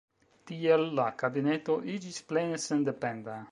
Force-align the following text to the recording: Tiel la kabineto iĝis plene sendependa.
Tiel 0.51 0.85
la 0.99 1.05
kabineto 1.23 1.77
iĝis 1.97 2.19
plene 2.33 2.61
sendependa. 2.67 3.41